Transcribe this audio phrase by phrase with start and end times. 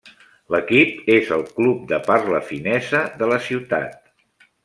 [0.53, 4.13] L'equip és el club de parla finesa de la ciutat.